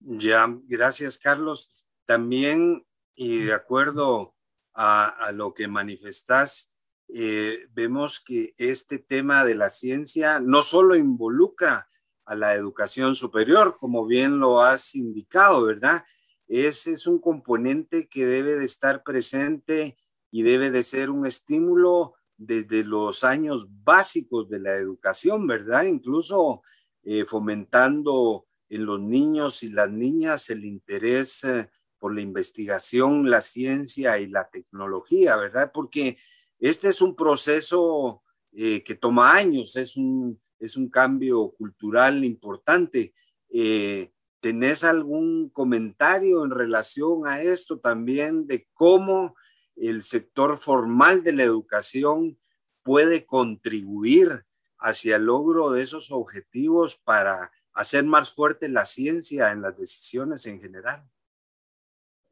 Ya, 0.00 0.46
gracias 0.66 1.18
Carlos. 1.18 1.84
También, 2.06 2.84
y 3.14 3.44
de 3.44 3.52
acuerdo 3.52 4.34
a, 4.74 5.08
a 5.08 5.32
lo 5.32 5.52
que 5.54 5.68
manifestas, 5.68 6.69
eh, 7.12 7.66
vemos 7.72 8.20
que 8.20 8.54
este 8.56 8.98
tema 8.98 9.44
de 9.44 9.54
la 9.54 9.70
ciencia 9.70 10.40
no 10.40 10.62
solo 10.62 10.96
involucra 10.96 11.88
a 12.24 12.34
la 12.34 12.54
educación 12.54 13.14
superior, 13.16 13.76
como 13.78 14.06
bien 14.06 14.38
lo 14.38 14.60
has 14.60 14.94
indicado, 14.94 15.64
¿verdad? 15.64 16.04
Ese 16.46 16.92
es 16.92 17.06
un 17.06 17.20
componente 17.20 18.08
que 18.08 18.26
debe 18.26 18.56
de 18.56 18.64
estar 18.64 19.02
presente 19.02 19.96
y 20.30 20.42
debe 20.42 20.70
de 20.70 20.82
ser 20.82 21.10
un 21.10 21.26
estímulo 21.26 22.14
desde 22.36 22.84
los 22.84 23.24
años 23.24 23.68
básicos 23.84 24.48
de 24.48 24.60
la 24.60 24.74
educación, 24.76 25.46
¿verdad? 25.46 25.84
Incluso 25.84 26.62
eh, 27.02 27.24
fomentando 27.24 28.46
en 28.68 28.86
los 28.86 29.00
niños 29.00 29.62
y 29.62 29.70
las 29.70 29.90
niñas 29.90 30.48
el 30.50 30.64
interés 30.64 31.44
eh, 31.44 31.68
por 31.98 32.14
la 32.14 32.22
investigación, 32.22 33.28
la 33.28 33.42
ciencia 33.42 34.18
y 34.18 34.26
la 34.26 34.48
tecnología, 34.48 35.36
¿verdad? 35.36 35.70
Porque 35.74 36.16
este 36.60 36.88
es 36.88 37.00
un 37.00 37.16
proceso 37.16 38.22
eh, 38.52 38.84
que 38.84 38.94
toma 38.94 39.34
años, 39.34 39.76
es 39.76 39.96
un, 39.96 40.40
es 40.58 40.76
un 40.76 40.90
cambio 40.90 41.50
cultural 41.52 42.24
importante. 42.24 43.14
Eh, 43.48 44.12
¿Tenés 44.40 44.84
algún 44.84 45.50
comentario 45.50 46.44
en 46.44 46.50
relación 46.50 47.26
a 47.26 47.40
esto 47.40 47.78
también 47.78 48.46
de 48.46 48.68
cómo 48.74 49.34
el 49.76 50.02
sector 50.02 50.58
formal 50.58 51.22
de 51.22 51.32
la 51.32 51.44
educación 51.44 52.38
puede 52.82 53.26
contribuir 53.26 54.44
hacia 54.78 55.16
el 55.16 55.24
logro 55.24 55.70
de 55.70 55.82
esos 55.82 56.10
objetivos 56.10 56.96
para 56.96 57.50
hacer 57.72 58.04
más 58.04 58.32
fuerte 58.32 58.68
la 58.68 58.84
ciencia 58.84 59.52
en 59.52 59.62
las 59.62 59.76
decisiones 59.78 60.44
en 60.46 60.60
general? 60.60 61.08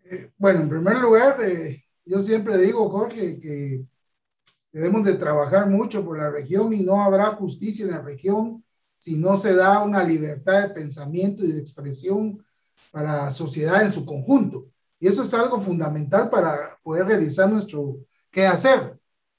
Eh, 0.05 0.31
bueno, 0.37 0.61
en 0.61 0.69
primer 0.69 0.99
lugar, 0.99 1.39
yo 2.05 2.23
siempre 2.23 2.59
digo, 2.59 2.89
Jorge, 2.91 3.39
que 3.39 3.85
Debemos 4.73 5.05
de 5.05 5.15
trabajar 5.15 5.69
mucho 5.69 6.05
por 6.05 6.19
la 6.19 6.31
región 6.31 6.73
y 6.73 6.83
no 6.83 7.03
habrá 7.03 7.27
justicia 7.27 7.87
en 7.87 7.93
la 7.93 8.03
región 8.03 8.65
si 8.99 9.17
no 9.19 9.37
se 9.37 9.55
da 9.55 9.83
una 9.83 10.03
libertad 10.03 10.63
de 10.63 10.75
pensamiento 10.75 11.45
y 11.45 11.53
de 11.53 11.61
expresión 11.61 12.45
para 12.91 13.25
la 13.25 13.31
sociedad 13.31 13.83
en 13.83 13.91
su 13.91 14.05
conjunto. 14.05 14.67
Y 15.01 15.07
eso 15.07 15.23
es 15.23 15.33
algo 15.35 15.61
fundamental 15.61 16.29
para 16.29 16.79
poder 16.83 17.07
realizar 17.07 17.51
nuestro 17.51 17.99
qué 18.31 18.47
hacer. 18.47 18.99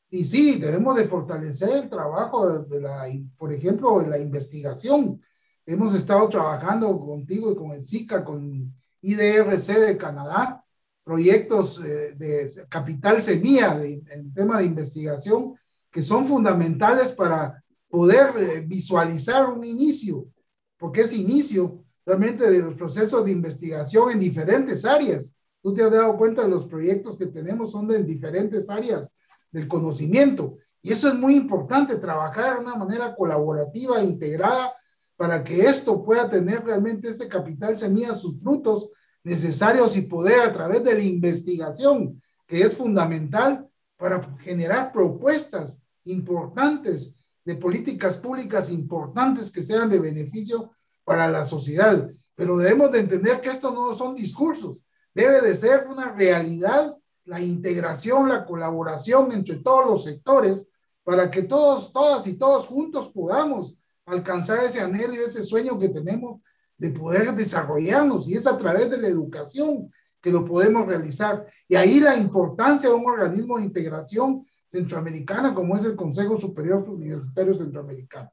Y 0.10 0.26
sí, 0.26 0.60
debemos 0.60 0.96
de 0.96 1.06
fortalecer 1.08 1.70
el 1.76 1.90
trabajo 1.90 2.60
de 2.60 2.82
la, 2.82 3.06
por 3.38 3.54
ejemplo, 3.54 4.00
de 4.00 4.08
la 4.08 4.18
investigación. 4.18 5.22
hemos 5.66 5.94
estado 5.94 6.28
trabajando 6.30 7.00
contigo 7.00 7.52
y 7.52 7.56
con 7.56 7.72
el 7.72 7.84
SICA, 7.84 8.24
con 8.26 8.74
IDRC 9.02 9.80
de 9.80 9.98
Canadá, 9.98 10.66
proyectos 11.10 11.84
eh, 11.84 12.14
de 12.16 12.48
capital 12.70 13.20
semilla 13.20 13.84
en 13.84 14.32
tema 14.32 14.60
de 14.60 14.66
investigación 14.66 15.56
que 15.90 16.04
son 16.04 16.28
fundamentales 16.28 17.14
para 17.14 17.64
poder 17.90 18.28
eh, 18.38 18.64
visualizar 18.68 19.50
un 19.50 19.64
inicio, 19.64 20.28
porque 20.78 21.02
es 21.02 21.14
inicio 21.14 21.84
realmente 22.06 22.48
de 22.52 22.60
los 22.60 22.76
procesos 22.76 23.26
de 23.26 23.32
investigación 23.32 24.12
en 24.12 24.20
diferentes 24.20 24.86
áreas. 24.86 25.36
Tú 25.64 25.74
te 25.74 25.84
has 25.84 25.92
dado 25.92 26.16
cuenta 26.16 26.44
de 26.44 26.50
los 26.50 26.68
proyectos 26.68 27.18
que 27.18 27.26
tenemos 27.26 27.72
son 27.72 27.88
de 27.88 28.04
diferentes 28.04 28.70
áreas 28.70 29.18
del 29.52 29.68
conocimiento. 29.68 30.58
Y 30.84 30.92
eso 30.92 31.08
es 31.08 31.16
muy 31.16 31.36
importante, 31.36 31.96
trabajar 31.96 32.58
de 32.58 32.66
una 32.66 32.76
manera 32.76 33.16
colaborativa, 33.16 34.04
integrada, 34.04 34.76
para 35.18 35.44
que 35.44 35.62
esto 35.62 36.06
pueda 36.06 36.30
tener 36.30 36.64
realmente 36.64 37.10
ese 37.10 37.28
capital 37.28 37.76
semilla, 37.76 38.14
sus 38.14 38.40
frutos 38.40 38.92
necesarios 39.24 39.96
y 39.96 40.02
poder 40.02 40.42
a 40.42 40.54
través 40.54 40.84
de 40.84 40.96
la 40.96 41.04
investigación, 41.04 42.22
que 42.48 42.62
es 42.62 42.76
fundamental 42.76 43.68
para 43.98 44.38
generar 44.40 44.92
propuestas 44.92 45.84
importantes 46.06 47.16
de 47.44 47.56
políticas 47.56 48.18
públicas 48.18 48.72
importantes 48.72 49.52
que 49.52 49.62
sean 49.62 49.90
de 49.90 50.00
beneficio 50.00 50.72
para 51.04 51.30
la 51.30 51.46
sociedad. 51.46 52.10
Pero 52.36 52.58
debemos 52.58 52.92
de 52.92 53.00
entender 53.00 53.42
que 53.42 53.50
esto 53.50 53.72
no 53.72 53.94
son 53.94 54.16
discursos, 54.16 54.84
debe 55.14 55.42
de 55.42 55.56
ser 55.56 55.88
una 55.88 56.12
realidad 56.14 56.96
la 57.30 57.40
integración, 57.40 58.28
la 58.28 58.44
colaboración 58.44 59.32
entre 59.32 59.58
todos 59.58 59.86
los 59.86 60.04
sectores 60.04 60.68
para 61.04 61.30
que 61.30 61.44
todos, 61.44 61.94
todas 61.94 62.26
y 62.26 62.34
todos 62.34 62.68
juntos 62.68 63.12
podamos 63.14 63.80
alcanzar 64.06 64.64
ese 64.64 64.82
anhelo 64.82 65.14
y 65.14 65.20
ese 65.20 65.44
sueño 65.44 65.78
que 65.78 65.90
tenemos 65.90 66.42
de 66.80 66.90
poder 66.90 67.36
desarrollarnos 67.36 68.28
y 68.28 68.36
es 68.36 68.48
a 68.48 68.58
través 68.58 68.90
de 68.90 68.98
la 68.98 69.08
educación 69.08 69.92
que 70.22 70.32
lo 70.32 70.44
podemos 70.46 70.88
realizar. 70.88 71.46
Y 71.68 71.76
ahí 71.76 72.00
la 72.00 72.18
importancia 72.18 72.90
de 72.90 72.96
un 72.96 73.06
organismo 73.06 73.58
de 73.58 73.66
integración 73.66 74.46
centroamericana 74.66 75.54
como 75.54 75.78
es 75.78 75.86
el 75.86 75.96
Consejo 75.96 76.40
Superior 76.40 76.88
Universitario 76.90 77.54
Centroamericano. 77.54 78.32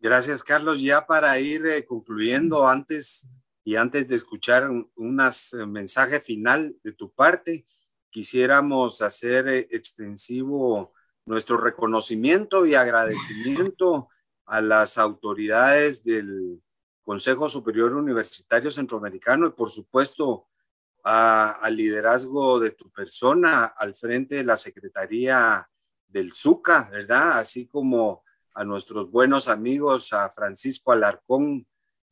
Gracias, 0.00 0.42
Carlos. 0.42 0.82
Ya 0.82 1.06
para 1.06 1.38
ir 1.38 1.64
eh, 1.66 1.86
concluyendo 1.86 2.66
antes 2.66 3.28
y 3.64 3.76
antes 3.76 4.08
de 4.08 4.16
escuchar 4.16 4.68
un 4.68 5.20
eh, 5.20 5.66
mensaje 5.66 6.20
final 6.20 6.74
de 6.82 6.92
tu 6.92 7.12
parte, 7.12 7.64
quisiéramos 8.10 9.00
hacer 9.00 9.46
eh, 9.46 9.68
extensivo 9.70 10.92
nuestro 11.24 11.56
reconocimiento 11.56 12.66
y 12.66 12.74
agradecimiento 12.74 14.08
a 14.44 14.60
las 14.60 14.98
autoridades 14.98 16.02
del 16.02 16.60
Consejo 17.04 17.48
Superior 17.48 17.94
Universitario 17.94 18.70
Centroamericano 18.70 19.46
y 19.46 19.50
por 19.50 19.70
supuesto 19.70 20.48
al 21.04 21.76
liderazgo 21.76 22.60
de 22.60 22.70
tu 22.70 22.90
persona 22.90 23.64
al 23.64 23.94
frente 23.94 24.36
de 24.36 24.44
la 24.44 24.56
Secretaría 24.56 25.68
del 26.06 26.32
SUCA, 26.32 26.88
¿verdad? 26.90 27.38
Así 27.38 27.66
como 27.66 28.22
a 28.54 28.64
nuestros 28.64 29.10
buenos 29.10 29.48
amigos, 29.48 30.12
a 30.12 30.30
Francisco 30.30 30.92
Alarcón, 30.92 31.66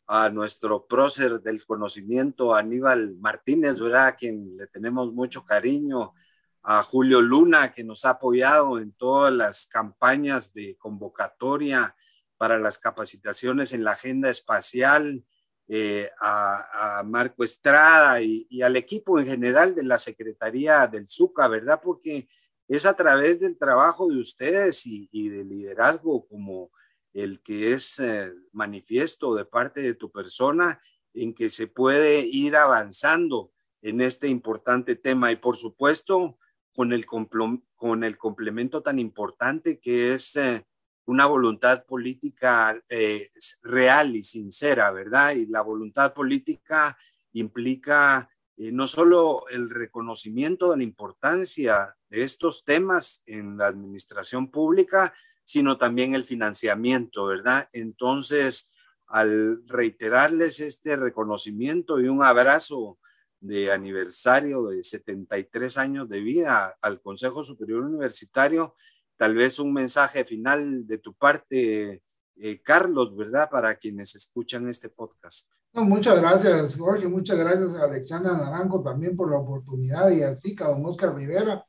a 0.07 0.29
nuestro 0.29 0.87
prócer 0.87 1.41
del 1.41 1.65
conocimiento, 1.65 2.55
Aníbal 2.55 3.15
Martínez, 3.21 3.79
¿verdad? 3.79 4.09
A 4.09 4.17
quien 4.17 4.57
le 4.57 4.67
tenemos 4.67 5.13
mucho 5.13 5.45
cariño, 5.45 6.15
a 6.63 6.83
Julio 6.83 7.21
Luna, 7.21 7.73
que 7.73 7.85
nos 7.85 8.05
ha 8.05 8.11
apoyado 8.11 8.81
en 8.81 8.93
todas 8.93 9.33
las 9.33 9.67
campañas 9.67 10.53
de 10.53 10.77
convocatoria 10.77 11.95
para 12.41 12.59
las 12.59 12.79
capacitaciones 12.79 13.75
en 13.75 13.85
la 13.85 13.91
agenda 13.91 14.31
espacial, 14.31 15.23
eh, 15.69 16.09
a, 16.23 17.03
Marco 17.05 17.45
Estrada 17.45 18.23
y, 18.23 18.63
al 18.63 18.77
equipo 18.77 19.21
en 19.21 19.27
general 19.27 19.75
de 19.75 19.83
la 19.83 19.99
Secretaría 19.99 20.87
del 20.87 21.07
SUCA, 21.07 21.49
¿verdad? 21.49 21.83
Porque 21.85 22.29
es 22.67 22.87
a 22.87 22.97
través 22.97 23.41
del 23.41 23.59
trabajo 23.59 24.09
de 24.09 24.19
ustedes 24.19 24.87
y, 24.87 25.07
y 25.13 25.29
del 25.29 25.51
liderazgo 25.51 26.27
como 26.29 26.71
el 27.13 27.43
que 27.43 27.75
es 27.75 27.99
eh, 27.99 28.33
manifiesto 28.53 29.35
de 29.35 29.45
parte 29.45 29.83
de 29.83 29.93
tu 29.93 30.11
persona 30.11 30.81
en 31.13 31.35
que 31.35 31.51
se 31.51 31.67
puede 31.67 32.21
ir 32.21 32.57
avanzando 32.57 33.53
en 33.83 34.01
este 34.01 34.29
importante 34.29 34.97
tema 34.97 35.31
y 35.31 35.37
por 35.37 35.57
supuesto 35.57 36.39
con 36.73 36.95
el, 36.95 37.05
con 37.05 38.03
el 38.03 38.17
complemento 38.17 38.83
tan 38.83 38.99
importante 38.99 39.79
que 39.79 40.15
es 40.15 40.37
eh, 40.37 40.65
una 41.07 41.27
voluntad 41.27 41.85
política 41.85 42.81
eh, 42.89 43.29
real 43.63 44.17
y 44.17 44.23
sincera, 44.23 44.91
¿verdad? 44.91 45.33
Y 45.33 45.47
la 45.47 45.63
voluntad 45.63 46.15
política 46.15 46.97
implica 47.33 48.29
eh, 48.57 48.73
no 48.73 48.87
solo 48.87 49.45
el 49.49 49.71
reconocimiento 49.71 50.71
de 50.71 50.77
la 50.79 50.85
importancia 50.85 51.97
de 52.09 52.23
estos 52.23 52.65
temas 52.65 53.23
en 53.27 53.57
la 53.57 53.67
administración 53.67 54.51
pública, 54.51 55.15
sino 55.45 55.79
también 55.79 56.15
el 56.15 56.25
financiamiento, 56.25 57.27
¿verdad? 57.27 57.69
Entonces, 57.73 58.73
al 59.07 59.67
reiterarles 59.67 60.61
este 60.61 60.95
reconocimiento 60.97 62.01
y 62.01 62.09
un 62.09 62.23
abrazo 62.23 62.99
de 63.41 63.73
aniversario 63.73 64.67
de 64.67 64.85
73 64.85 65.79
años 65.79 66.09
de 66.09 66.21
vida 66.21 66.77
al 66.81 67.01
Consejo 67.01 67.43
Superior 67.43 67.83
Universitario, 67.83 68.77
tal 69.21 69.35
vez 69.35 69.59
un 69.59 69.71
mensaje 69.75 70.25
final 70.25 70.87
de 70.87 70.97
tu 70.97 71.13
parte, 71.13 72.03
eh, 72.37 72.63
Carlos, 72.63 73.15
¿verdad? 73.15 73.51
Para 73.51 73.77
quienes 73.77 74.15
escuchan 74.15 74.67
este 74.67 74.89
podcast. 74.89 75.47
muchas 75.75 76.19
gracias, 76.19 76.75
Jorge. 76.75 77.07
Muchas 77.07 77.37
gracias 77.37 77.75
a 77.75 77.85
Alexandra 77.85 78.33
Naranjo 78.33 78.83
también 78.83 79.15
por 79.15 79.31
la 79.31 79.37
oportunidad 79.37 80.09
y 80.09 80.23
a 80.23 80.35
SICA, 80.35 80.69
don 80.69 80.87
Oscar 80.87 81.15
Rivera. 81.15 81.63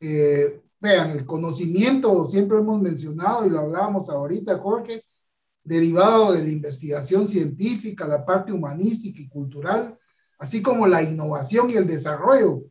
Eh, 0.00 0.62
vean, 0.80 1.10
el 1.10 1.26
conocimiento, 1.26 2.24
siempre 2.24 2.56
hemos 2.56 2.80
mencionado 2.80 3.44
y 3.44 3.50
lo 3.50 3.58
hablábamos 3.60 4.08
ahorita, 4.08 4.56
Jorge, 4.56 5.04
derivado 5.62 6.32
de 6.32 6.42
la 6.42 6.48
investigación 6.48 7.28
científica, 7.28 8.08
la 8.08 8.24
parte 8.24 8.50
humanística 8.50 9.20
y 9.20 9.28
cultural, 9.28 9.98
así 10.38 10.62
como 10.62 10.86
la 10.86 11.02
innovación 11.02 11.68
y 11.68 11.74
el 11.74 11.86
desarrollo 11.86 12.62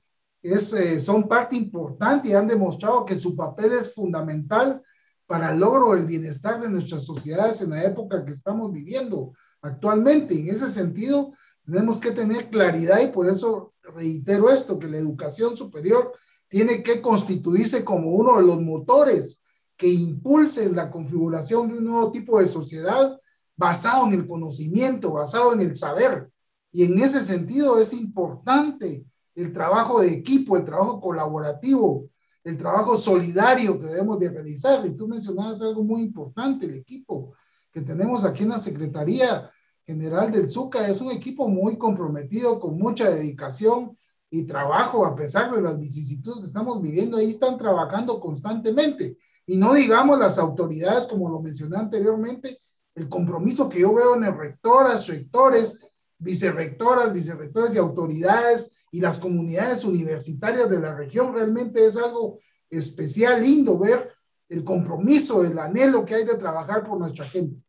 eh, 0.42 1.00
son 1.00 1.28
parte 1.28 1.56
importante 1.56 2.30
y 2.30 2.34
han 2.34 2.48
demostrado 2.48 3.06
que 3.06 3.20
su 3.20 3.36
papel 3.36 3.74
es 3.74 3.94
fundamental 3.94 4.82
para 5.26 5.52
el 5.52 5.60
logro 5.60 5.94
del 5.94 6.06
bienestar 6.06 6.62
de 6.62 6.70
nuestras 6.70 7.04
sociedades 7.04 7.62
en 7.62 7.72
la 7.72 7.84
época 7.84 8.24
que 8.24 8.32
estamos 8.32 8.72
viviendo 8.72 9.34
actualmente. 9.62 10.40
En 10.40 10.48
ese 10.50 10.70
sentido, 10.70 11.34
tenemos 11.66 12.00
que 12.00 12.12
tener 12.12 12.50
claridad 12.50 13.02
y 13.02 13.08
por 13.08 13.28
eso 13.28 13.74
reitero 13.94 14.50
esto, 14.50 14.80
que 14.80 14.88
la 14.88 14.98
educación 14.98 15.56
superior 15.58 16.14
tiene 16.48 16.82
que 16.82 17.02
constituirse 17.02 17.84
como 17.84 18.12
uno 18.12 18.38
de 18.38 18.44
los 18.44 18.62
motores 18.62 19.44
que 19.76 19.88
impulsen 19.88 20.76
la 20.76 20.90
configuración 20.90 21.70
de 21.70 21.78
un 21.78 21.86
nuevo 21.86 22.12
tipo 22.12 22.40
de 22.40 22.48
sociedad 22.48 23.20
basado 23.56 24.08
en 24.08 24.14
el 24.14 24.28
conocimiento, 24.28 25.14
basado 25.14 25.54
en 25.54 25.62
el 25.62 25.76
saber. 25.76 26.30
Y 26.72 26.84
en 26.84 27.00
ese 27.00 27.22
sentido 27.22 27.80
es 27.80 27.94
importante 27.94 29.06
el 29.38 29.54
trabajo 29.54 30.02
de 30.02 30.12
equipo, 30.12 30.58
el 30.58 30.66
trabajo 30.66 31.00
colaborativo, 31.00 32.10
el 32.44 32.58
trabajo 32.58 32.98
solidario 32.98 33.80
que 33.80 33.86
debemos 33.86 34.20
de 34.20 34.30
realizar. 34.30 34.84
Y 34.86 34.98
tú 34.98 35.08
mencionabas 35.08 35.62
algo 35.62 35.84
muy 35.84 36.02
importante, 36.02 36.66
el 36.66 36.74
equipo 36.74 37.34
que 37.72 37.82
tenemos 37.82 38.26
aquí 38.26 38.44
en 38.44 38.50
la 38.50 38.60
Secretaría 38.60 39.50
General 39.86 40.32
del 40.32 40.50
SUCA 40.50 40.88
es 40.88 41.00
un 41.02 41.12
equipo 41.12 41.48
muy 41.48 41.78
comprometido, 41.78 42.60
con 42.60 42.80
mucha 42.80 43.12
dedicación 43.12 43.96
y 44.32 44.44
trabajo, 44.44 45.06
a 45.06 45.16
pesar 45.16 45.54
de 45.54 45.62
las 45.62 45.80
vicisitudes 45.80 46.40
que 46.40 46.46
estamos 46.48 46.82
viviendo, 46.82 47.18
ahí 47.18 47.30
están 47.30 47.60
trabajando 47.60 48.20
constantemente. 48.20 49.18
Y 49.46 49.58
no 49.58 49.74
digamos 49.74 50.18
las 50.18 50.40
autoridades, 50.40 51.06
como 51.06 51.30
lo 51.30 51.40
mencioné 51.42 51.78
anteriormente, 51.78 52.60
el 52.96 53.08
compromiso 53.08 53.70
que 53.70 53.82
yo 53.82 53.94
veo 53.94 54.16
en 54.16 54.24
el 54.24 54.36
rectoras, 54.36 55.08
rectores, 55.08 55.80
vicerrectoras, 56.18 57.14
vicerrectores 57.14 57.76
y 57.76 57.78
autoridades 57.78 58.88
y 58.92 59.00
las 59.02 59.20
comunidades 59.20 59.84
universitarias 59.84 60.70
de 60.70 60.80
la 60.80 60.96
región. 60.96 61.34
Realmente 61.34 61.86
es 61.86 61.98
algo 61.98 62.40
especial, 62.70 63.42
lindo 63.42 63.78
ver 63.78 64.14
el 64.50 64.64
compromiso, 64.64 65.44
el 65.44 65.60
anhelo 65.60 66.06
que 66.06 66.16
hay 66.16 66.26
de 66.26 66.36
trabajar 66.36 66.84
por 66.84 66.98
nuestra 66.98 67.28
gente. 67.28 67.62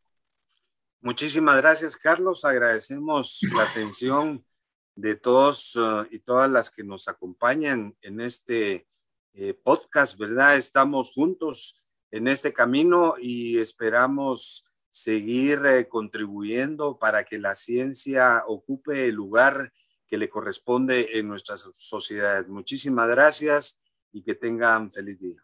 Muchísimas 1.01 1.57
gracias, 1.57 1.97
Carlos. 1.97 2.45
Agradecemos 2.45 3.41
la 3.55 3.63
atención 3.63 4.45
de 4.95 5.15
todos 5.15 5.77
uh, 5.77 6.07
y 6.11 6.19
todas 6.19 6.51
las 6.51 6.71
que 6.71 6.83
nos 6.83 7.07
acompañan 7.07 7.97
en 8.03 8.21
este 8.21 8.89
eh, 9.35 9.55
podcast, 9.55 10.19
¿verdad? 10.19 10.57
Estamos 10.57 11.13
juntos 11.13 11.85
en 12.11 12.27
este 12.27 12.53
camino 12.53 13.15
y 13.21 13.59
esperamos 13.59 14.65
seguir 14.99 15.65
eh, 15.65 15.89
contribuyendo 15.89 16.99
para 16.99 17.25
que 17.25 17.39
la 17.39 17.55
ciencia 17.55 18.43
ocupe 18.49 19.07
el 19.07 19.15
lugar 19.15 19.73
que 20.09 20.19
le 20.19 20.29
corresponde 20.29 21.19
en 21.19 21.29
nuestras 21.29 21.69
sociedades. 21.73 22.49
Muchísimas 22.49 23.09
gracias 23.09 23.79
y 24.11 24.23
que 24.23 24.35
tengan 24.35 24.91
feliz 24.91 25.21
día. 25.21 25.41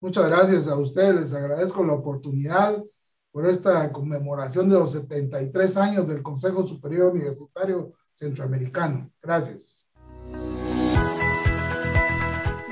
Muchas 0.00 0.26
gracias 0.26 0.68
a 0.68 0.76
ustedes, 0.76 1.16
les 1.16 1.34
agradezco 1.34 1.84
la 1.84 1.92
oportunidad 1.92 2.82
por 3.30 3.44
esta 3.44 3.92
conmemoración 3.92 4.70
de 4.70 4.78
los 4.78 4.92
73 4.92 5.76
años 5.76 6.08
del 6.08 6.22
Consejo 6.22 6.66
Superior 6.66 7.12
Universitario 7.12 7.92
Centroamericano. 8.14 9.10
Gracias. 9.20 9.90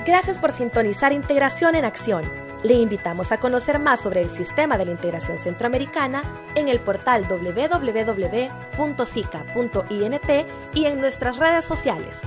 Gracias 0.06 0.38
por 0.38 0.52
sintonizar 0.52 1.12
Integración 1.12 1.74
en 1.74 1.84
Acción. 1.84 2.45
Le 2.62 2.74
invitamos 2.74 3.32
a 3.32 3.38
conocer 3.38 3.78
más 3.78 4.00
sobre 4.00 4.22
el 4.22 4.30
sistema 4.30 4.78
de 4.78 4.86
la 4.86 4.90
integración 4.92 5.38
centroamericana 5.38 6.22
en 6.54 6.68
el 6.68 6.80
portal 6.80 7.26
www.sica.int 7.28 8.50
y 10.74 10.84
en 10.86 11.00
nuestras 11.00 11.36
redes 11.38 11.64
sociales 11.64 12.22